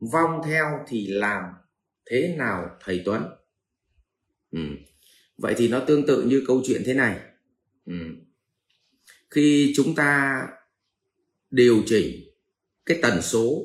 vong 0.00 0.40
theo 0.44 0.84
thì 0.88 1.06
làm 1.06 1.42
thế 2.10 2.34
nào, 2.38 2.76
thầy 2.84 3.02
Tuấn 3.04 3.22
ừ. 4.50 4.60
vậy 5.38 5.54
thì 5.56 5.68
nó 5.68 5.80
tương 5.80 6.06
tự 6.06 6.22
như 6.22 6.42
câu 6.46 6.62
chuyện 6.66 6.82
thế 6.86 6.94
này 6.94 7.20
ừ. 7.86 7.94
khi 9.30 9.72
chúng 9.76 9.94
ta 9.94 10.42
điều 11.50 11.82
chỉnh 11.86 12.26
cái 12.86 12.98
tần 13.02 13.22
số 13.22 13.62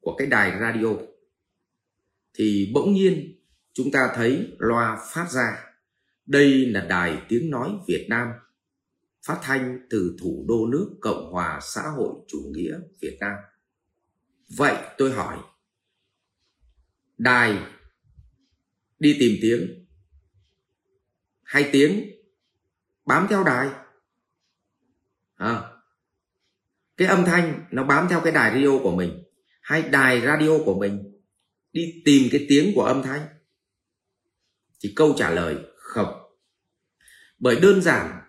của 0.00 0.16
cái 0.16 0.26
đài 0.26 0.60
radio, 0.60 0.94
thì 2.34 2.70
bỗng 2.74 2.92
nhiên 2.92 3.42
chúng 3.72 3.90
ta 3.90 4.12
thấy 4.14 4.48
loa 4.58 4.98
phát 5.14 5.30
ra 5.30 5.64
đây 6.26 6.66
là 6.66 6.80
đài 6.80 7.22
tiếng 7.28 7.50
nói 7.50 7.70
Việt 7.88 8.06
Nam, 8.08 8.28
phát 9.26 9.38
thanh 9.42 9.86
từ 9.90 10.16
thủ 10.20 10.44
đô 10.48 10.66
nước 10.66 10.96
Cộng 11.00 11.32
hòa 11.32 11.60
xã 11.62 11.82
hội 11.96 12.14
chủ 12.28 12.38
nghĩa 12.54 12.78
Việt 13.00 13.16
Nam. 13.20 13.34
Vậy 14.48 14.76
tôi 14.98 15.12
hỏi, 15.12 15.38
đài 17.18 17.58
đi 18.98 19.16
tìm 19.20 19.38
tiếng 19.42 19.86
hay 21.42 21.68
tiếng 21.72 22.10
bám 23.04 23.26
theo 23.30 23.44
đài? 23.44 23.68
À, 25.34 25.62
cái 26.96 27.08
âm 27.08 27.24
thanh 27.24 27.64
nó 27.70 27.84
bám 27.84 28.06
theo 28.10 28.20
cái 28.20 28.32
đài 28.32 28.54
radio 28.54 28.78
của 28.82 28.96
mình 28.96 29.22
hay 29.60 29.82
đài 29.82 30.20
radio 30.20 30.58
của 30.64 30.74
mình 30.74 31.20
đi 31.72 32.02
tìm 32.04 32.28
cái 32.32 32.46
tiếng 32.48 32.72
của 32.74 32.82
âm 32.82 33.02
thanh? 33.02 33.26
Thì 34.80 34.92
câu 34.96 35.14
trả 35.18 35.30
lời 35.30 35.56
không. 35.76 36.22
Bởi 37.38 37.60
đơn 37.60 37.82
giản 37.82 38.20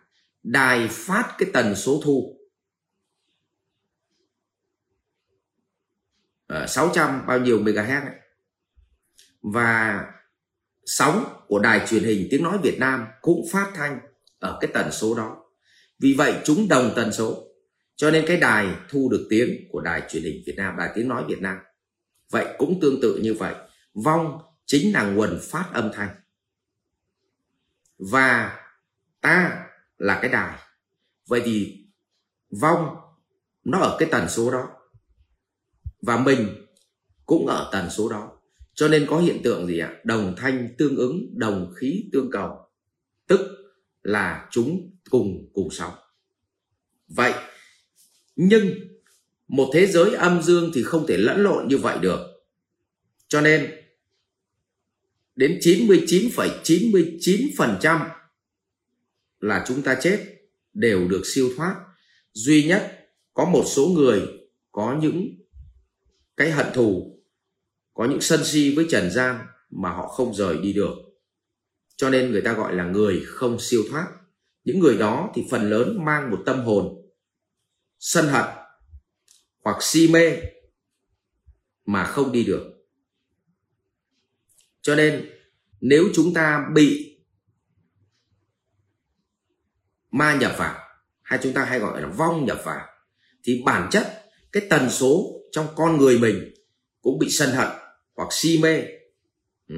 đài 0.43 0.87
phát 0.87 1.35
cái 1.37 1.49
tần 1.53 1.75
số 1.75 2.01
thu 2.03 2.36
Ờ, 6.47 6.59
ở 6.59 6.67
600 6.67 7.25
bao 7.27 7.39
nhiêu 7.39 7.59
MHz 7.59 8.05
ấy. 8.05 8.15
và 9.41 10.05
sóng 10.85 11.43
của 11.47 11.59
đài 11.59 11.87
truyền 11.87 12.03
hình 12.03 12.27
tiếng 12.31 12.43
nói 12.43 12.57
Việt 12.63 12.79
Nam 12.79 13.05
cũng 13.21 13.45
phát 13.51 13.71
thanh 13.75 13.99
ở 14.39 14.57
cái 14.61 14.71
tần 14.73 14.91
số 14.91 15.15
đó. 15.15 15.43
Vì 15.99 16.13
vậy 16.13 16.33
chúng 16.43 16.67
đồng 16.67 16.93
tần 16.95 17.11
số, 17.11 17.43
cho 17.95 18.11
nên 18.11 18.25
cái 18.27 18.37
đài 18.37 18.67
thu 18.89 19.09
được 19.11 19.27
tiếng 19.29 19.67
của 19.71 19.81
đài 19.81 20.01
truyền 20.09 20.23
hình 20.23 20.43
Việt 20.45 20.53
Nam, 20.57 20.77
đài 20.77 20.91
tiếng 20.95 21.07
nói 21.07 21.23
Việt 21.27 21.41
Nam. 21.41 21.57
Vậy 22.31 22.45
cũng 22.57 22.79
tương 22.81 23.01
tự 23.01 23.19
như 23.23 23.33
vậy, 23.33 23.55
vong 23.93 24.41
chính 24.65 24.93
là 24.93 25.03
nguồn 25.03 25.39
phát 25.43 25.69
âm 25.73 25.91
thanh. 25.93 26.09
Và 28.11 28.59
ta 29.21 29.65
là 29.97 30.19
cái 30.21 30.31
đài. 30.31 30.59
Vậy 31.27 31.41
thì 31.45 31.85
vong 32.61 32.95
nó 33.63 33.79
ở 33.79 33.97
cái 33.99 34.09
tần 34.11 34.29
số 34.29 34.51
đó 34.51 34.76
và 36.01 36.17
mình 36.17 36.47
cũng 37.25 37.47
ở 37.47 37.69
tần 37.71 37.89
số 37.89 38.09
đó. 38.09 38.31
Cho 38.73 38.87
nên 38.87 39.05
có 39.09 39.19
hiện 39.19 39.41
tượng 39.43 39.67
gì 39.67 39.79
ạ? 39.79 39.95
Đồng 40.03 40.33
thanh 40.37 40.69
tương 40.77 40.95
ứng 40.95 41.39
đồng 41.39 41.73
khí 41.75 42.03
tương 42.13 42.31
cầu. 42.31 42.57
Tức 43.27 43.39
là 44.03 44.47
chúng 44.51 44.91
cùng 45.09 45.49
cùng 45.53 45.69
sóng. 45.71 45.93
Vậy 47.07 47.33
nhưng 48.35 48.69
một 49.47 49.69
thế 49.73 49.87
giới 49.87 50.13
âm 50.13 50.41
dương 50.41 50.71
thì 50.73 50.83
không 50.83 51.07
thể 51.07 51.17
lẫn 51.17 51.43
lộn 51.43 51.67
như 51.67 51.77
vậy 51.77 51.97
được. 52.01 52.19
Cho 53.27 53.41
nên 53.41 53.71
đến 55.35 55.59
99,99% 55.61 58.09
là 59.39 59.65
chúng 59.67 59.81
ta 59.81 59.97
chết 60.01 60.19
đều 60.73 61.07
được 61.07 61.21
siêu 61.25 61.49
thoát. 61.57 61.75
Duy 62.33 62.63
nhất 62.63 63.09
có 63.33 63.45
một 63.45 63.63
số 63.65 63.87
người 63.87 64.21
có 64.71 64.99
những 65.01 65.36
cái 66.37 66.51
hận 66.51 66.65
thù, 66.73 67.19
có 67.93 68.05
những 68.05 68.21
sân 68.21 68.45
si 68.45 68.75
với 68.75 68.85
trần 68.89 69.11
gian 69.11 69.47
mà 69.69 69.89
họ 69.89 70.07
không 70.07 70.33
rời 70.33 70.57
đi 70.57 70.73
được. 70.73 70.93
Cho 71.95 72.09
nên 72.09 72.31
người 72.31 72.41
ta 72.41 72.53
gọi 72.53 72.75
là 72.75 72.83
người 72.83 73.23
không 73.27 73.59
siêu 73.59 73.83
thoát. 73.89 74.07
Những 74.63 74.79
người 74.79 74.97
đó 74.97 75.31
thì 75.35 75.45
phần 75.51 75.69
lớn 75.69 76.05
mang 76.05 76.31
một 76.31 76.43
tâm 76.45 76.59
hồn 76.59 77.11
sân 77.99 78.27
hận 78.27 78.45
hoặc 79.63 79.77
si 79.83 80.07
mê 80.07 80.37
mà 81.85 82.05
không 82.05 82.31
đi 82.31 82.43
được. 82.43 82.73
Cho 84.81 84.95
nên 84.95 85.29
nếu 85.81 86.03
chúng 86.13 86.33
ta 86.33 86.67
bị 86.73 87.19
ma 90.11 90.35
nhập 90.35 90.55
vào, 90.57 90.79
hay 91.21 91.39
chúng 91.43 91.53
ta 91.53 91.65
hay 91.65 91.79
gọi 91.79 92.01
là 92.01 92.07
vong 92.07 92.45
nhập 92.45 92.61
vào, 92.63 92.87
thì 93.43 93.63
bản 93.65 93.89
chất 93.91 94.23
cái 94.51 94.67
tần 94.69 94.89
số 94.89 95.41
trong 95.57 95.67
con 95.75 95.97
người 95.97 96.19
mình 96.19 96.53
cũng 97.01 97.19
bị 97.19 97.29
sân 97.29 97.49
hận 97.49 97.67
hoặc 98.15 98.27
si 98.31 98.59
mê 98.61 98.83
ừ, 99.67 99.75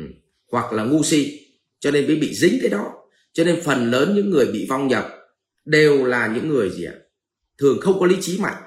hoặc 0.51 0.73
là 0.73 0.83
ngu 0.83 1.03
si. 1.03 1.47
Cho 1.79 1.91
nên 1.91 2.07
mới 2.07 2.15
bị 2.15 2.35
dính 2.35 2.57
cái 2.61 2.69
đó. 2.69 2.93
Cho 3.33 3.43
nên 3.43 3.61
phần 3.63 3.91
lớn 3.91 4.15
những 4.15 4.29
người 4.29 4.45
bị 4.45 4.67
vong 4.69 4.87
nhập 4.87 5.07
đều 5.65 6.05
là 6.05 6.27
những 6.27 6.49
người 6.49 6.69
gì 6.69 6.83
ạ? 6.85 6.93
Thường 7.57 7.77
không 7.81 7.99
có 7.99 8.05
lý 8.05 8.17
trí 8.21 8.39
mạnh. 8.39 8.63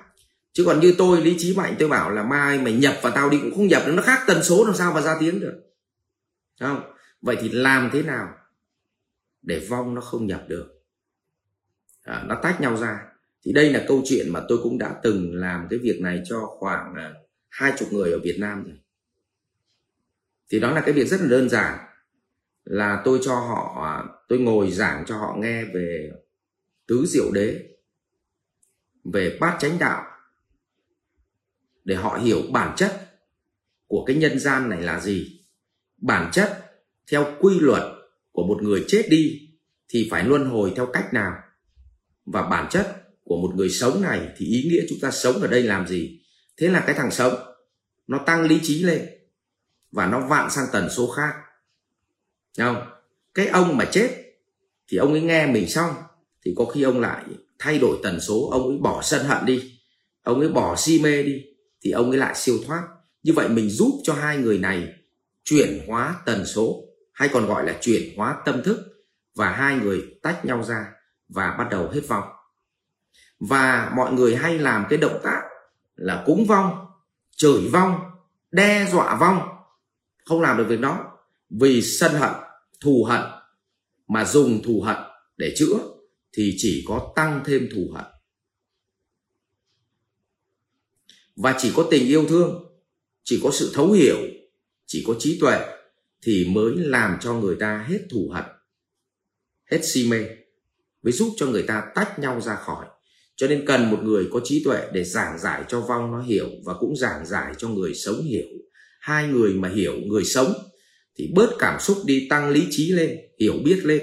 Chứ 0.52 0.64
còn 0.66 0.80
như 0.80 0.94
tôi 0.98 1.20
lý 1.20 1.34
trí 1.38 1.54
mạnh 1.56 1.74
tôi 1.78 1.88
bảo 1.88 2.10
là 2.10 2.22
mai 2.22 2.58
mày 2.58 2.72
nhập 2.72 2.98
vào 3.02 3.12
tao 3.14 3.30
đi 3.30 3.38
cũng 3.42 3.54
không 3.54 3.66
nhập 3.66 3.82
nó 3.86 4.02
khác 4.02 4.24
tần 4.26 4.42
số 4.42 4.64
làm 4.64 4.74
sao 4.74 4.92
mà 4.92 5.00
ra 5.00 5.16
tiếng 5.20 5.40
được. 5.40 5.62
Không? 6.60 6.82
Vậy 7.22 7.36
thì 7.40 7.48
làm 7.48 7.90
thế 7.92 8.02
nào 8.02 8.28
để 9.42 9.66
vong 9.68 9.94
nó 9.94 10.00
không 10.00 10.26
nhập 10.26 10.44
được? 10.48 10.68
À, 12.02 12.24
nó 12.26 12.40
tách 12.42 12.60
nhau 12.60 12.76
ra 12.76 12.98
thì 13.44 13.52
đây 13.52 13.72
là 13.72 13.84
câu 13.88 14.02
chuyện 14.04 14.32
mà 14.32 14.42
tôi 14.48 14.58
cũng 14.62 14.78
đã 14.78 15.00
từng 15.02 15.34
làm 15.34 15.66
cái 15.70 15.78
việc 15.82 16.00
này 16.00 16.22
cho 16.24 16.46
khoảng 16.58 16.94
à, 16.94 17.14
hai 17.48 17.72
chục 17.78 17.92
người 17.92 18.12
ở 18.12 18.18
Việt 18.18 18.36
Nam 18.38 18.64
rồi. 18.64 18.78
Thì 20.50 20.60
đó 20.60 20.72
là 20.72 20.80
cái 20.80 20.92
việc 20.92 21.04
rất 21.04 21.20
là 21.20 21.26
đơn 21.26 21.48
giản, 21.48 21.78
là 22.64 23.02
tôi 23.04 23.18
cho 23.22 23.34
họ 23.34 23.82
à, 23.84 24.04
tôi 24.28 24.38
ngồi 24.38 24.70
giảng 24.70 25.04
cho 25.06 25.16
họ 25.16 25.36
nghe 25.38 25.64
về 25.64 26.10
tứ 26.86 27.06
diệu 27.06 27.30
đế, 27.32 27.62
về 29.04 29.38
bát 29.40 29.56
chánh 29.60 29.78
đạo, 29.78 30.04
để 31.84 31.94
họ 31.94 32.18
hiểu 32.18 32.42
bản 32.52 32.76
chất 32.76 33.08
của 33.86 34.04
cái 34.04 34.16
nhân 34.16 34.38
gian 34.38 34.68
này 34.68 34.82
là 34.82 35.00
gì. 35.00 35.46
Bản 35.96 36.30
chất 36.32 36.72
theo 37.10 37.36
quy 37.40 37.60
luật 37.60 37.82
của 38.32 38.46
một 38.46 38.62
người 38.62 38.84
chết 38.88 39.06
đi 39.10 39.50
thì 39.88 40.08
phải 40.10 40.24
luân 40.24 40.44
hồi 40.44 40.72
theo 40.76 40.86
cách 40.86 41.14
nào, 41.14 41.42
và 42.24 42.42
bản 42.42 42.66
chất 42.70 43.01
của 43.24 43.36
một 43.36 43.54
người 43.56 43.70
sống 43.70 44.02
này 44.02 44.28
thì 44.36 44.46
ý 44.46 44.68
nghĩa 44.70 44.82
chúng 44.88 44.98
ta 45.00 45.10
sống 45.10 45.42
ở 45.42 45.46
đây 45.46 45.62
làm 45.62 45.86
gì? 45.86 46.20
Thế 46.56 46.68
là 46.68 46.80
cái 46.86 46.94
thằng 46.94 47.10
sống, 47.10 47.34
nó 48.06 48.18
tăng 48.26 48.42
lý 48.42 48.60
trí 48.62 48.82
lên 48.82 49.08
và 49.90 50.06
nó 50.06 50.26
vạn 50.28 50.50
sang 50.50 50.66
tần 50.72 50.88
số 50.90 51.10
khác. 51.10 51.34
Không? 52.58 52.82
Cái 53.34 53.46
ông 53.46 53.76
mà 53.76 53.84
chết 53.84 54.10
thì 54.88 54.96
ông 54.96 55.12
ấy 55.12 55.22
nghe 55.22 55.46
mình 55.46 55.68
xong, 55.68 55.94
thì 56.44 56.54
có 56.56 56.64
khi 56.64 56.82
ông 56.82 57.00
lại 57.00 57.24
thay 57.58 57.78
đổi 57.78 57.98
tần 58.02 58.20
số, 58.20 58.48
ông 58.50 58.68
ấy 58.68 58.78
bỏ 58.78 59.02
sân 59.02 59.26
hận 59.26 59.46
đi, 59.46 59.80
ông 60.22 60.40
ấy 60.40 60.48
bỏ 60.48 60.76
si 60.76 61.00
mê 61.02 61.22
đi, 61.22 61.42
thì 61.84 61.90
ông 61.90 62.10
ấy 62.10 62.18
lại 62.18 62.34
siêu 62.36 62.58
thoát. 62.66 62.82
Như 63.22 63.32
vậy 63.32 63.48
mình 63.48 63.70
giúp 63.70 64.00
cho 64.04 64.14
hai 64.14 64.36
người 64.36 64.58
này 64.58 64.88
chuyển 65.44 65.80
hóa 65.86 66.16
tần 66.26 66.46
số, 66.46 66.84
hay 67.12 67.28
còn 67.32 67.46
gọi 67.46 67.66
là 67.66 67.78
chuyển 67.80 68.16
hóa 68.16 68.36
tâm 68.44 68.62
thức, 68.62 68.78
và 69.36 69.52
hai 69.52 69.76
người 69.76 70.02
tách 70.22 70.44
nhau 70.44 70.64
ra 70.64 70.86
và 71.28 71.56
bắt 71.58 71.66
đầu 71.70 71.88
hết 71.88 72.00
vọng 72.08 72.28
và 73.48 73.92
mọi 73.96 74.12
người 74.12 74.36
hay 74.36 74.58
làm 74.58 74.86
cái 74.90 74.98
động 74.98 75.20
tác 75.22 75.42
là 75.94 76.22
cúng 76.26 76.44
vong, 76.48 76.86
chửi 77.36 77.68
vong, 77.72 78.00
đe 78.50 78.88
dọa 78.92 79.16
vong. 79.16 79.48
Không 80.24 80.40
làm 80.40 80.56
được 80.58 80.64
việc 80.68 80.80
đó 80.80 81.18
vì 81.50 81.82
sân 81.82 82.12
hận, 82.12 82.32
thù 82.80 83.04
hận. 83.04 83.20
Mà 84.08 84.24
dùng 84.24 84.62
thù 84.62 84.80
hận 84.80 84.96
để 85.36 85.54
chữa 85.56 85.74
thì 86.32 86.54
chỉ 86.58 86.84
có 86.88 87.12
tăng 87.16 87.42
thêm 87.44 87.68
thù 87.74 87.90
hận. 87.94 88.04
Và 91.36 91.54
chỉ 91.58 91.72
có 91.76 91.88
tình 91.90 92.06
yêu 92.06 92.24
thương, 92.28 92.80
chỉ 93.24 93.40
có 93.42 93.50
sự 93.52 93.72
thấu 93.74 93.92
hiểu, 93.92 94.18
chỉ 94.86 95.04
có 95.06 95.14
trí 95.18 95.38
tuệ 95.40 95.58
thì 96.22 96.48
mới 96.50 96.72
làm 96.76 97.18
cho 97.20 97.34
người 97.34 97.56
ta 97.60 97.84
hết 97.88 98.00
thù 98.10 98.30
hận, 98.34 98.44
hết 99.70 99.80
si 99.82 100.08
mê, 100.10 100.26
mới 101.02 101.12
giúp 101.12 101.34
cho 101.36 101.46
người 101.46 101.62
ta 101.62 101.92
tách 101.94 102.18
nhau 102.18 102.40
ra 102.40 102.54
khỏi 102.54 102.86
cho 103.36 103.48
nên 103.48 103.66
cần 103.66 103.90
một 103.90 103.98
người 104.02 104.28
có 104.32 104.40
trí 104.44 104.64
tuệ 104.64 104.88
để 104.92 105.04
giảng 105.04 105.38
giải 105.38 105.64
cho 105.68 105.80
vong 105.80 106.12
nó 106.12 106.22
hiểu 106.22 106.48
và 106.64 106.74
cũng 106.80 106.96
giảng 106.96 107.26
giải 107.26 107.54
cho 107.58 107.68
người 107.68 107.94
sống 107.94 108.22
hiểu. 108.22 108.46
Hai 109.00 109.28
người 109.28 109.54
mà 109.54 109.68
hiểu 109.68 109.94
người 110.06 110.24
sống 110.24 110.52
thì 111.18 111.32
bớt 111.34 111.50
cảm 111.58 111.80
xúc 111.80 111.96
đi 112.06 112.26
tăng 112.30 112.50
lý 112.50 112.66
trí 112.70 112.92
lên 112.92 113.18
hiểu 113.40 113.54
biết 113.64 113.80
lên. 113.84 114.02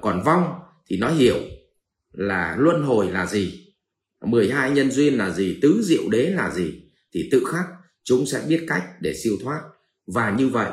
Còn 0.00 0.22
vong 0.24 0.44
thì 0.86 0.96
nó 0.96 1.08
hiểu 1.08 1.36
là 2.12 2.56
luân 2.58 2.82
hồi 2.82 3.10
là 3.10 3.26
gì 3.26 3.66
12 4.24 4.70
nhân 4.70 4.90
duyên 4.90 5.18
là 5.18 5.30
gì 5.30 5.58
tứ 5.62 5.82
diệu 5.82 6.02
đế 6.10 6.30
là 6.30 6.50
gì 6.50 6.82
thì 7.14 7.28
tự 7.32 7.44
khắc 7.44 7.64
chúng 8.04 8.26
sẽ 8.26 8.42
biết 8.48 8.64
cách 8.68 8.84
để 9.00 9.14
siêu 9.14 9.32
thoát. 9.42 9.60
Và 10.06 10.34
như 10.38 10.48
vậy 10.48 10.70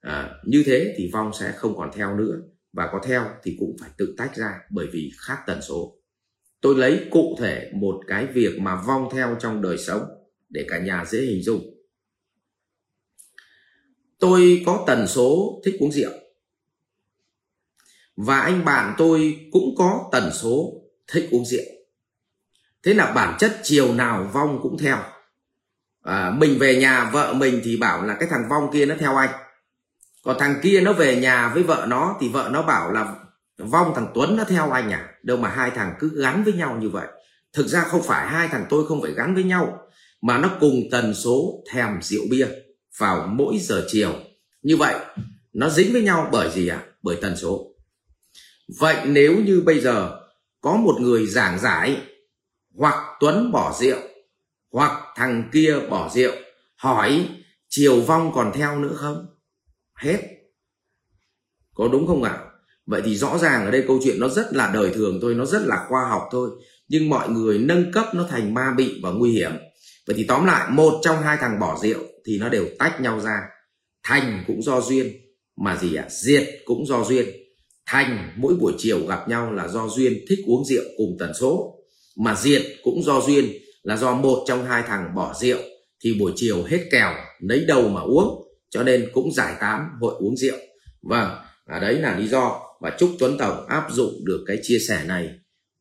à, 0.00 0.30
như 0.44 0.62
thế 0.66 0.94
thì 0.98 1.10
vong 1.12 1.30
sẽ 1.40 1.52
không 1.56 1.76
còn 1.76 1.90
theo 1.94 2.16
nữa. 2.16 2.40
Và 2.72 2.88
có 2.92 3.00
theo 3.04 3.24
thì 3.42 3.56
cũng 3.58 3.76
phải 3.80 3.90
tự 3.98 4.14
tách 4.18 4.36
ra 4.36 4.60
bởi 4.70 4.86
vì 4.92 5.10
khác 5.18 5.38
tần 5.46 5.62
số 5.62 5.96
tôi 6.64 6.74
lấy 6.74 7.08
cụ 7.10 7.36
thể 7.38 7.70
một 7.74 8.00
cái 8.06 8.26
việc 8.26 8.58
mà 8.60 8.82
vong 8.86 9.08
theo 9.12 9.36
trong 9.40 9.62
đời 9.62 9.78
sống 9.78 10.02
để 10.48 10.66
cả 10.68 10.78
nhà 10.78 11.04
dễ 11.04 11.18
hình 11.18 11.42
dung. 11.42 11.60
Tôi 14.18 14.62
có 14.66 14.84
tần 14.86 15.06
số 15.06 15.60
thích 15.64 15.76
uống 15.80 15.92
rượu. 15.92 16.10
Và 18.16 18.40
anh 18.40 18.64
bạn 18.64 18.94
tôi 18.98 19.48
cũng 19.52 19.74
có 19.78 20.08
tần 20.12 20.30
số 20.32 20.72
thích 21.12 21.28
uống 21.30 21.44
rượu. 21.44 21.64
Thế 22.82 22.94
là 22.94 23.12
bản 23.12 23.36
chất 23.38 23.60
chiều 23.62 23.94
nào 23.94 24.30
vong 24.32 24.58
cũng 24.62 24.78
theo. 24.78 24.98
À, 26.02 26.30
mình 26.30 26.58
về 26.58 26.76
nhà 26.76 27.10
vợ 27.12 27.32
mình 27.32 27.60
thì 27.64 27.76
bảo 27.76 28.02
là 28.02 28.16
cái 28.20 28.28
thằng 28.30 28.48
vong 28.50 28.70
kia 28.72 28.86
nó 28.86 28.94
theo 28.98 29.16
anh. 29.16 29.30
Còn 30.22 30.36
thằng 30.38 30.60
kia 30.62 30.80
nó 30.80 30.92
về 30.92 31.16
nhà 31.16 31.50
với 31.54 31.62
vợ 31.62 31.86
nó 31.88 32.16
thì 32.20 32.28
vợ 32.28 32.48
nó 32.52 32.62
bảo 32.62 32.92
là 32.92 33.23
vong 33.58 33.92
thằng 33.94 34.10
tuấn 34.14 34.36
nó 34.36 34.44
theo 34.44 34.70
anh 34.70 34.90
à? 34.90 35.14
Đâu 35.22 35.36
mà 35.36 35.48
hai 35.48 35.70
thằng 35.70 35.94
cứ 35.98 36.22
gắn 36.22 36.44
với 36.44 36.52
nhau 36.52 36.78
như 36.80 36.88
vậy. 36.88 37.06
Thực 37.52 37.66
ra 37.66 37.80
không 37.80 38.02
phải 38.02 38.26
hai 38.26 38.48
thằng 38.48 38.66
tôi 38.70 38.86
không 38.86 39.02
phải 39.02 39.12
gắn 39.12 39.34
với 39.34 39.44
nhau, 39.44 39.78
mà 40.22 40.38
nó 40.38 40.50
cùng 40.60 40.74
tần 40.90 41.14
số 41.14 41.62
thèm 41.72 42.02
rượu 42.02 42.22
bia 42.30 42.46
vào 42.98 43.26
mỗi 43.26 43.58
giờ 43.58 43.84
chiều. 43.88 44.12
Như 44.62 44.76
vậy, 44.76 44.94
nó 45.52 45.70
dính 45.70 45.92
với 45.92 46.02
nhau 46.02 46.28
bởi 46.32 46.50
gì 46.50 46.68
ạ? 46.68 46.76
À? 46.76 46.86
bởi 47.02 47.16
tần 47.22 47.36
số. 47.36 47.74
Vậy 48.78 48.96
nếu 49.06 49.36
như 49.44 49.62
bây 49.66 49.80
giờ 49.80 50.20
có 50.60 50.76
một 50.76 51.00
người 51.00 51.26
giảng 51.26 51.58
giải, 51.58 52.02
hoặc 52.74 53.16
tuấn 53.20 53.52
bỏ 53.52 53.76
rượu, 53.80 53.98
hoặc 54.72 55.02
thằng 55.16 55.50
kia 55.52 55.76
bỏ 55.90 56.10
rượu, 56.14 56.32
hỏi 56.76 57.28
chiều 57.68 58.00
vong 58.00 58.32
còn 58.34 58.52
theo 58.54 58.78
nữa 58.78 58.94
không? 58.96 59.26
Hết. 59.94 60.20
Có 61.74 61.88
đúng 61.88 62.06
không 62.06 62.22
ạ? 62.22 62.38
Vậy 62.86 63.02
thì 63.04 63.16
rõ 63.16 63.38
ràng 63.38 63.64
ở 63.64 63.70
đây 63.70 63.84
câu 63.86 64.00
chuyện 64.04 64.20
nó 64.20 64.28
rất 64.28 64.52
là 64.52 64.70
đời 64.74 64.90
thường 64.94 65.18
thôi, 65.22 65.34
nó 65.34 65.44
rất 65.44 65.62
là 65.66 65.84
khoa 65.88 66.08
học 66.10 66.22
thôi. 66.32 66.50
Nhưng 66.88 67.10
mọi 67.10 67.28
người 67.28 67.58
nâng 67.58 67.92
cấp 67.92 68.06
nó 68.14 68.26
thành 68.30 68.54
ma 68.54 68.74
bị 68.76 69.00
và 69.02 69.10
nguy 69.10 69.30
hiểm. 69.30 69.52
Vậy 70.06 70.16
thì 70.16 70.24
tóm 70.24 70.46
lại, 70.46 70.70
một 70.70 71.00
trong 71.02 71.22
hai 71.22 71.36
thằng 71.40 71.60
bỏ 71.60 71.78
rượu 71.82 72.00
thì 72.26 72.38
nó 72.38 72.48
đều 72.48 72.66
tách 72.78 73.00
nhau 73.00 73.20
ra. 73.20 73.40
Thành 74.02 74.44
cũng 74.46 74.62
do 74.62 74.80
duyên, 74.80 75.12
mà 75.56 75.76
gì 75.76 75.94
ạ? 75.94 76.06
Diệt 76.10 76.48
cũng 76.64 76.86
do 76.86 77.04
duyên. 77.04 77.26
Thành 77.86 78.32
mỗi 78.36 78.54
buổi 78.54 78.72
chiều 78.78 79.06
gặp 79.06 79.28
nhau 79.28 79.52
là 79.52 79.68
do 79.68 79.88
duyên 79.88 80.24
thích 80.28 80.38
uống 80.46 80.64
rượu 80.64 80.84
cùng 80.96 81.16
tần 81.18 81.32
số, 81.40 81.74
mà 82.16 82.34
diệt 82.34 82.62
cũng 82.82 83.02
do 83.02 83.20
duyên 83.20 83.52
là 83.82 83.96
do 83.96 84.14
một 84.14 84.44
trong 84.46 84.64
hai 84.64 84.82
thằng 84.82 85.14
bỏ 85.14 85.34
rượu 85.40 85.58
thì 86.04 86.14
buổi 86.20 86.32
chiều 86.36 86.62
hết 86.62 86.80
kèo, 86.90 87.14
lấy 87.40 87.64
đầu 87.68 87.88
mà 87.88 88.00
uống, 88.00 88.42
cho 88.70 88.82
nên 88.82 89.10
cũng 89.12 89.32
giải 89.32 89.54
tán 89.60 89.88
hội 90.00 90.14
uống 90.18 90.36
rượu. 90.36 90.56
Vâng 91.02 91.30
ở 91.66 91.80
đấy 91.80 91.94
là 91.94 92.18
lý 92.18 92.28
do 92.28 92.60
và 92.80 92.96
chúc 92.98 93.10
tuấn 93.18 93.36
tổng 93.38 93.66
áp 93.66 93.88
dụng 93.92 94.24
được 94.24 94.44
cái 94.46 94.58
chia 94.62 94.78
sẻ 94.78 95.04
này 95.04 95.30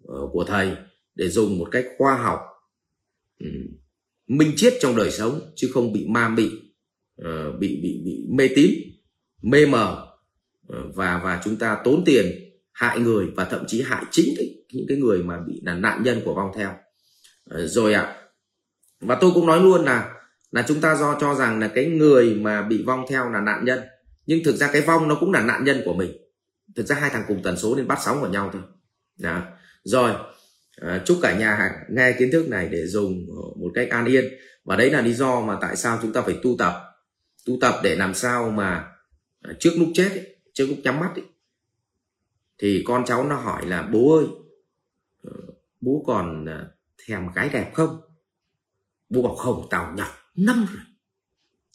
ờ, 0.03 0.15
của 0.31 0.43
thầy 0.43 0.71
để 1.15 1.29
dùng 1.29 1.59
một 1.59 1.67
cách 1.71 1.85
khoa 1.97 2.17
học 2.17 2.39
ừ, 3.39 3.47
minh 4.27 4.51
triết 4.55 4.73
trong 4.81 4.95
đời 4.95 5.11
sống 5.11 5.41
chứ 5.55 5.69
không 5.73 5.93
bị 5.93 6.05
ma 6.07 6.29
bị 6.29 6.51
ờ, 7.17 7.51
bị 7.51 7.79
bị 7.83 8.01
bị 8.05 8.27
mê 8.31 8.49
tín 8.55 8.71
mê 9.43 9.65
mờ. 9.65 10.07
Ờ, 10.67 10.83
và 10.95 11.21
và 11.23 11.41
chúng 11.43 11.55
ta 11.55 11.77
tốn 11.83 12.03
tiền 12.05 12.25
hại 12.71 12.99
người 12.99 13.27
và 13.35 13.45
thậm 13.45 13.63
chí 13.67 13.81
hại 13.81 14.03
chính 14.11 14.33
cái, 14.37 14.47
những 14.73 14.85
cái 14.87 14.97
người 14.97 15.23
mà 15.23 15.39
bị 15.47 15.61
là 15.63 15.73
nạn 15.73 16.03
nhân 16.03 16.21
của 16.25 16.33
vong 16.33 16.51
theo. 16.55 16.71
Rồi 17.49 17.93
ạ. 17.93 18.01
À. 18.01 18.19
và 19.01 19.17
tôi 19.21 19.31
cũng 19.33 19.45
nói 19.45 19.61
luôn 19.61 19.85
là 19.85 20.13
là 20.51 20.65
chúng 20.67 20.81
ta 20.81 20.95
do 20.95 21.17
cho 21.21 21.35
rằng 21.35 21.59
là 21.59 21.67
cái 21.67 21.85
người 21.85 22.35
mà 22.35 22.61
bị 22.61 22.83
vong 22.83 23.05
theo 23.09 23.29
là 23.29 23.41
nạn 23.41 23.65
nhân. 23.65 23.79
Nhưng 24.25 24.43
thực 24.43 24.55
ra 24.55 24.69
cái 24.73 24.81
vong 24.81 25.07
nó 25.07 25.17
cũng 25.19 25.31
là 25.31 25.41
nạn 25.41 25.63
nhân 25.63 25.81
của 25.85 25.93
mình 25.93 26.11
thực 26.75 26.85
ra 26.85 26.95
hai 26.95 27.09
thằng 27.09 27.25
cùng 27.27 27.43
tần 27.43 27.57
số 27.57 27.75
nên 27.75 27.87
bắt 27.87 27.99
sóng 28.05 28.21
vào 28.21 28.31
nhau 28.31 28.49
thôi. 28.53 28.61
Đó. 29.17 29.41
Rồi 29.83 30.13
à, 30.81 31.01
chúc 31.05 31.19
cả 31.21 31.37
nhà 31.39 31.71
nghe 31.89 32.15
kiến 32.19 32.29
thức 32.31 32.49
này 32.49 32.69
để 32.71 32.87
dùng 32.87 33.25
ờ, 33.29 33.41
một 33.61 33.71
cách 33.73 33.89
an 33.89 34.05
yên. 34.05 34.33
Và 34.63 34.75
đấy 34.75 34.89
là 34.89 35.01
lý 35.01 35.13
do 35.13 35.41
mà 35.41 35.57
tại 35.61 35.75
sao 35.75 35.99
chúng 36.01 36.13
ta 36.13 36.21
phải 36.21 36.39
tu 36.43 36.55
tập. 36.59 36.73
Tu 37.45 37.57
tập 37.61 37.75
để 37.83 37.95
làm 37.95 38.13
sao 38.13 38.49
mà 38.49 38.87
à, 39.41 39.53
trước 39.59 39.71
lúc 39.77 39.89
chết 39.93 40.09
ấy, 40.09 40.35
trước 40.53 40.65
lúc 40.69 40.77
nhắm 40.83 40.99
mắt 40.99 41.11
ấy, 41.15 41.25
thì 42.57 42.83
con 42.87 43.05
cháu 43.05 43.23
nó 43.23 43.35
hỏi 43.35 43.65
là 43.65 43.81
bố 43.81 44.17
ơi 44.17 44.25
ờ, 45.23 45.31
bố 45.81 46.03
còn 46.07 46.45
à, 46.49 46.65
thèm 47.07 47.33
gái 47.35 47.49
đẹp 47.49 47.71
không? 47.73 48.01
Bố 49.09 49.21
bảo 49.21 49.35
không 49.35 49.67
tao 49.69 49.93
nhọc 49.95 50.07
năm 50.35 50.65
rồi 50.73 50.83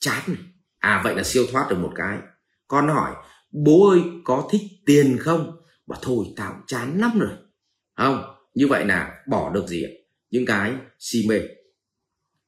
chán 0.01 0.23
này 0.27 0.43
à 0.79 1.01
vậy 1.05 1.15
là 1.15 1.23
siêu 1.23 1.45
thoát 1.53 1.67
được 1.71 1.79
một 1.79 1.93
cái. 1.95 2.19
Con 2.69 2.89
hỏi 2.89 3.15
bố 3.65 3.91
ơi 3.91 4.01
có 4.25 4.49
thích 4.51 4.63
tiền 4.87 5.17
không? 5.21 5.57
Bảo 5.87 5.99
thôi 6.03 6.27
tao 6.37 6.55
chán 6.67 6.99
lắm 6.99 7.19
rồi. 7.19 7.31
Không 7.97 8.23
như 8.55 8.67
vậy 8.67 8.85
là 8.85 9.23
bỏ 9.29 9.51
được 9.51 9.67
gì 9.67 9.85
những 10.31 10.47
cái 10.47 10.73
si 10.99 11.27
mê. 11.29 11.41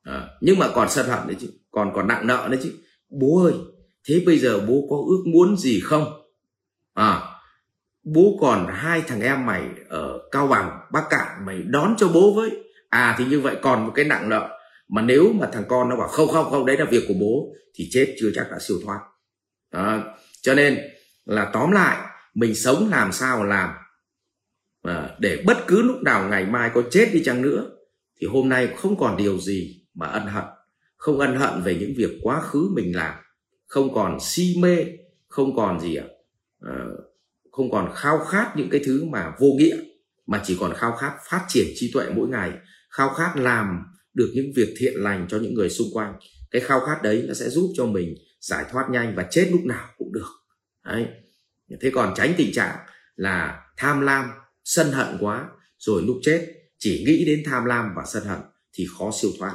À, 0.02 0.28
nhưng 0.40 0.58
mà 0.58 0.68
còn 0.74 0.90
sân 0.90 1.06
hận 1.06 1.26
đấy 1.26 1.36
chứ 1.40 1.48
còn 1.70 1.92
còn 1.94 2.08
nặng 2.08 2.26
nợ 2.26 2.48
đấy 2.50 2.60
chứ. 2.62 2.72
Bố 3.08 3.44
ơi 3.44 3.54
thế 4.08 4.22
bây 4.26 4.38
giờ 4.38 4.60
bố 4.68 4.86
có 4.90 4.96
ước 5.08 5.24
muốn 5.26 5.56
gì 5.56 5.80
không? 5.80 6.04
À 6.94 7.30
bố 8.02 8.38
còn 8.40 8.66
hai 8.70 9.02
thằng 9.06 9.20
em 9.20 9.46
mày 9.46 9.62
ở 9.88 10.18
cao 10.30 10.46
bằng 10.46 10.80
bắc 10.92 11.04
cạn 11.10 11.46
mày 11.46 11.62
đón 11.62 11.94
cho 11.98 12.08
bố 12.08 12.34
với. 12.34 12.50
À 12.88 13.14
thì 13.18 13.24
như 13.24 13.40
vậy 13.40 13.56
còn 13.62 13.86
một 13.86 13.92
cái 13.94 14.04
nặng 14.04 14.28
nợ. 14.28 14.48
Mà 14.88 15.02
nếu 15.02 15.32
mà 15.32 15.48
thằng 15.52 15.64
con 15.68 15.88
nó 15.88 15.96
bảo 15.96 16.08
không 16.08 16.28
không 16.28 16.50
không 16.50 16.66
đấy 16.66 16.76
là 16.76 16.84
việc 16.84 17.04
của 17.08 17.14
bố 17.20 17.52
thì 17.74 17.88
chết 17.90 18.14
chưa 18.20 18.30
chắc 18.34 18.46
đã 18.50 18.58
siêu 18.60 18.76
thoát. 18.84 19.00
Đó. 19.72 20.02
cho 20.42 20.54
nên 20.54 20.78
là 21.30 21.50
tóm 21.52 21.70
lại 21.70 22.08
mình 22.34 22.54
sống 22.54 22.88
làm 22.90 23.12
sao 23.12 23.44
làm 23.44 23.70
à, 24.82 25.10
để 25.18 25.42
bất 25.46 25.58
cứ 25.66 25.82
lúc 25.82 26.02
nào 26.02 26.28
ngày 26.28 26.46
mai 26.46 26.70
có 26.74 26.82
chết 26.90 27.10
đi 27.12 27.22
chăng 27.24 27.42
nữa 27.42 27.70
thì 28.20 28.26
hôm 28.26 28.48
nay 28.48 28.68
không 28.76 28.98
còn 28.98 29.16
điều 29.16 29.38
gì 29.38 29.84
mà 29.94 30.06
ân 30.06 30.26
hận. 30.26 30.44
Không 30.96 31.18
ân 31.18 31.36
hận 31.36 31.62
về 31.62 31.76
những 31.80 31.92
việc 31.96 32.10
quá 32.22 32.40
khứ 32.40 32.70
mình 32.74 32.96
làm. 32.96 33.14
Không 33.66 33.94
còn 33.94 34.18
si 34.20 34.56
mê 34.58 34.76
không 35.28 35.56
còn 35.56 35.80
gì 35.80 35.96
ạ 35.96 36.04
à, 36.60 36.74
không 37.52 37.70
còn 37.70 37.92
khao 37.94 38.18
khát 38.18 38.52
những 38.56 38.70
cái 38.70 38.80
thứ 38.84 39.04
mà 39.04 39.32
vô 39.40 39.46
nghĩa 39.58 39.76
mà 40.26 40.42
chỉ 40.44 40.56
còn 40.60 40.74
khao 40.74 40.96
khát 40.96 41.12
phát 41.30 41.44
triển 41.48 41.66
trí 41.74 41.90
tuệ 41.94 42.10
mỗi 42.16 42.28
ngày 42.28 42.52
khao 42.90 43.14
khát 43.14 43.32
làm 43.36 43.82
được 44.14 44.32
những 44.34 44.52
việc 44.56 44.74
thiện 44.78 44.94
lành 44.96 45.26
cho 45.28 45.38
những 45.38 45.54
người 45.54 45.70
xung 45.70 45.88
quanh. 45.92 46.14
Cái 46.50 46.62
khao 46.62 46.80
khát 46.80 47.02
đấy 47.02 47.24
nó 47.28 47.34
sẽ 47.34 47.48
giúp 47.48 47.72
cho 47.76 47.86
mình 47.86 48.14
giải 48.40 48.64
thoát 48.70 48.90
nhanh 48.90 49.14
và 49.16 49.26
chết 49.30 49.48
lúc 49.52 49.60
nào 49.64 49.88
cũng 49.98 50.12
được 50.12 50.39
đấy. 50.84 51.06
Thế 51.80 51.90
còn 51.94 52.14
tránh 52.16 52.34
tình 52.36 52.52
trạng 52.52 52.76
là 53.16 53.64
tham 53.76 54.00
lam, 54.00 54.30
sân 54.64 54.92
hận 54.92 55.16
quá, 55.20 55.48
rồi 55.78 56.02
lúc 56.02 56.16
chết, 56.22 56.46
chỉ 56.78 57.04
nghĩ 57.06 57.24
đến 57.24 57.42
tham 57.46 57.64
lam 57.64 57.92
và 57.96 58.04
sân 58.06 58.24
hận 58.24 58.38
thì 58.72 58.86
khó 58.98 59.10
siêu 59.20 59.30
thoát. 59.38 59.54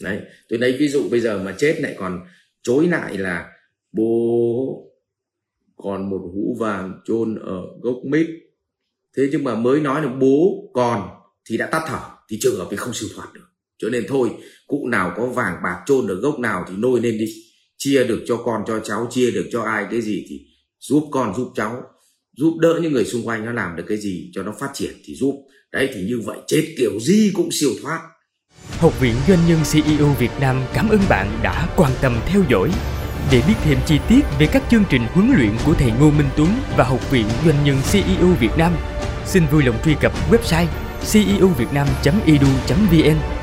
Đấy. 0.00 0.20
Tôi 0.48 0.58
lấy 0.58 0.76
ví 0.78 0.88
dụ 0.88 1.08
bây 1.10 1.20
giờ 1.20 1.42
mà 1.42 1.54
chết 1.58 1.80
lại 1.80 1.94
còn 1.98 2.26
chối 2.62 2.86
lại 2.86 3.18
là 3.18 3.52
bố 3.92 4.82
còn 5.76 6.10
một 6.10 6.30
hũ 6.34 6.56
vàng 6.60 7.00
chôn 7.04 7.38
ở 7.38 7.60
gốc 7.82 7.96
mít. 8.04 8.26
Thế 9.16 9.28
nhưng 9.32 9.44
mà 9.44 9.54
mới 9.54 9.80
nói 9.80 10.02
là 10.02 10.08
bố 10.08 10.70
còn 10.74 11.08
thì 11.44 11.56
đã 11.56 11.66
tắt 11.66 11.82
thở, 11.88 12.00
thì 12.28 12.38
trường 12.40 12.56
hợp 12.58 12.68
thì 12.70 12.76
không 12.76 12.94
siêu 12.94 13.08
thoát 13.14 13.32
được. 13.34 13.46
Cho 13.78 13.88
nên 13.88 14.04
thôi, 14.08 14.30
cụ 14.66 14.88
nào 14.88 15.12
có 15.16 15.26
vàng 15.26 15.56
bạc 15.62 15.82
chôn 15.86 16.06
ở 16.06 16.14
gốc 16.14 16.38
nào 16.38 16.64
thì 16.68 16.76
nôi 16.76 17.00
lên 17.00 17.18
đi 17.18 17.26
chia 17.78 18.04
được 18.04 18.24
cho 18.26 18.36
con 18.36 18.62
cho 18.66 18.80
cháu 18.84 19.06
chia 19.10 19.30
được 19.30 19.48
cho 19.52 19.62
ai 19.62 19.86
cái 19.90 20.00
gì 20.00 20.24
thì 20.28 20.40
giúp 20.80 21.08
con 21.10 21.34
giúp 21.36 21.52
cháu. 21.54 21.82
Giúp 22.36 22.58
đỡ 22.58 22.78
những 22.82 22.92
người 22.92 23.04
xung 23.04 23.26
quanh 23.26 23.44
nó 23.44 23.52
làm 23.52 23.76
được 23.76 23.84
cái 23.88 23.98
gì 23.98 24.30
cho 24.34 24.42
nó 24.42 24.54
phát 24.60 24.70
triển 24.74 24.92
thì 25.04 25.14
giúp. 25.14 25.34
Đấy 25.72 25.88
thì 25.94 26.02
như 26.02 26.20
vậy 26.24 26.38
chết 26.46 26.74
kiểu 26.78 27.00
gì 27.00 27.32
cũng 27.34 27.48
siêu 27.52 27.70
thoát. 27.82 28.00
Học 28.70 29.00
viện 29.00 29.14
Doanh 29.28 29.38
nhân 29.48 29.58
CEO 29.72 30.14
Việt 30.18 30.30
Nam 30.40 30.62
cảm 30.74 30.88
ơn 30.88 31.00
bạn 31.08 31.38
đã 31.42 31.74
quan 31.76 31.92
tâm 32.02 32.16
theo 32.26 32.42
dõi. 32.50 32.70
Để 33.32 33.42
biết 33.46 33.54
thêm 33.64 33.78
chi 33.86 33.98
tiết 34.08 34.20
về 34.38 34.46
các 34.52 34.62
chương 34.70 34.84
trình 34.90 35.02
huấn 35.12 35.30
luyện 35.36 35.50
của 35.66 35.74
thầy 35.74 35.92
Ngô 36.00 36.10
Minh 36.10 36.28
Tuấn 36.36 36.48
và 36.76 36.84
Học 36.84 37.10
viện 37.10 37.26
Doanh 37.44 37.64
nhân 37.64 37.76
CEO 37.92 38.28
Việt 38.40 38.52
Nam, 38.58 38.72
xin 39.26 39.42
vui 39.52 39.62
lòng 39.62 39.76
truy 39.84 39.94
cập 40.00 40.12
website 40.30 40.66
ceovietnam.edu.vn 41.12 43.35